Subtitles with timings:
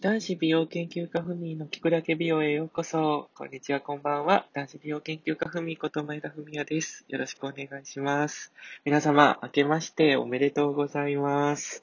[0.00, 3.28] 男子美容研究家ふみの聞くだけ美容へようこそ。
[3.34, 4.46] こんにちは、こんばんは。
[4.52, 7.04] 男子美容研究家ふみこと前田文也です。
[7.08, 8.52] よろしくお願いします。
[8.84, 11.82] 皆様、明けましておめでとうございます。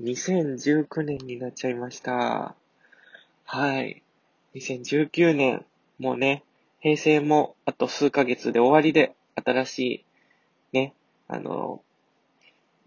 [0.00, 2.54] 2019年になっちゃいました。
[3.44, 4.02] はい。
[4.54, 5.66] 2019年、
[5.98, 6.44] もうね、
[6.80, 10.04] 平成もあと数ヶ月で終わりで、新しい、
[10.72, 10.94] ね、
[11.28, 11.82] あの、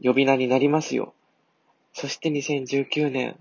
[0.01, 1.13] 呼び名になりますよ。
[1.93, 3.37] そして2019年、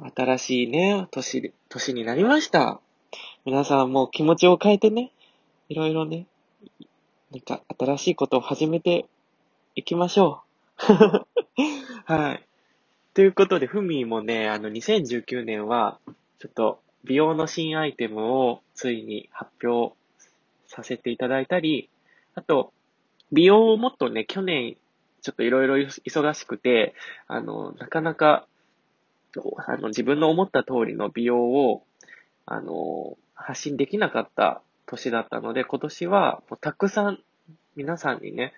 [0.00, 2.80] 新しいね、年、年になりました。
[3.44, 5.10] 皆さんも気持ちを変えてね、
[5.68, 6.26] いろいろね、
[7.32, 9.06] なんか新しいことを始めて
[9.74, 10.42] いきましょ
[10.78, 10.92] う。
[12.06, 12.44] はい。
[13.12, 15.98] ということで、ふみもね、あの、2019年は、
[16.38, 19.96] ちょっと、美容の新アイテムをついに発表
[20.68, 21.88] させていただいたり、
[22.36, 22.72] あと、
[23.32, 24.76] 美容をもっとね、去年、
[25.22, 26.94] ちょっといろいろ忙しくて、
[27.26, 28.46] あの、なかなか、
[29.66, 31.84] あの、自分の思った通りの美容を、
[32.46, 37.18] あの、発信できなかった年だったので、今年は、もうたくさん
[37.78, 38.54] 皆さんにね、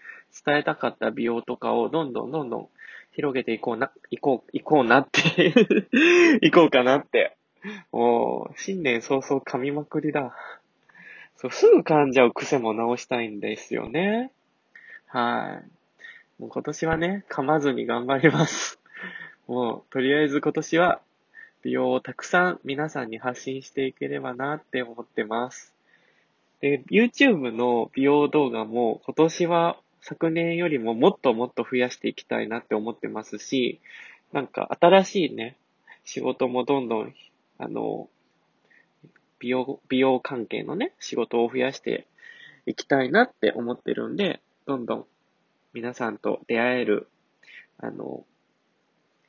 [0.46, 2.68] 伝えたかった美容とかをどんどんどんどん
[3.12, 5.52] 広げていこうな、いこう、いこうなって、
[6.40, 7.36] いこうかなって。
[7.92, 10.34] もう、新年早々噛みまくりだ。
[11.36, 14.32] そう、すぐ噛んじゃう癖も直したいんですよね。
[15.06, 15.60] は
[16.38, 16.40] い。
[16.40, 18.79] もう今年はね、噛まずに頑張ります。
[19.50, 21.00] もう、とりあえず今年は、
[21.64, 25.74] 美容をたくさん皆さんに発信していければなって思ってます。
[26.60, 33.80] で、YouTube の美容動画も今年は昨年よりももっともっと増やしていきたいなって思ってますし、
[34.32, 35.56] なんか新しいね、
[36.04, 37.14] 仕事もどんどん、
[37.58, 38.08] あの、
[39.40, 42.06] 美容、美容関係のね、仕事を増やして
[42.66, 45.06] いきたいなって思ってるんで、どんどん
[45.72, 47.08] 皆さんと出会える、
[47.78, 48.24] あの、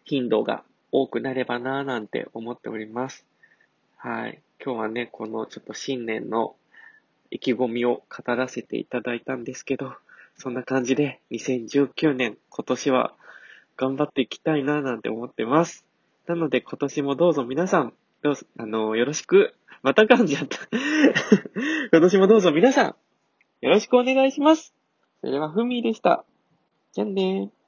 [0.04, 3.26] 頻度が多くなればなぁなんて思っております。
[3.98, 4.42] はい。
[4.64, 6.56] 今日はね、このちょっと新年の
[7.30, 9.94] 意気込みを語らせていただいたんですけど、
[10.38, 13.14] そんな感じで2019年今年は
[13.78, 15.86] 頑張っていきたいなぁなんて思ってます。
[16.28, 20.58] なので今年もどうぞ皆さん、どうぞ、あの、よろしく、また噛んじゃった。
[21.92, 22.96] 今年もどうぞ皆さん、
[23.62, 24.76] よろしくお願いします。
[25.22, 26.26] それでは、ふみでした。
[26.92, 27.61] じゃあねー。